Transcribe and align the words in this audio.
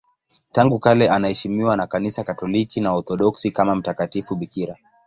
Tangu 0.51 0.79
kale 0.79 1.09
anaheshimiwa 1.09 1.77
na 1.77 1.87
Kanisa 1.87 2.23
Katoliki 2.23 2.81
na 2.81 2.91
Waorthodoksi 2.93 3.51
kama 3.51 3.75
mtakatifu 3.75 4.35
bikira. 4.35 4.75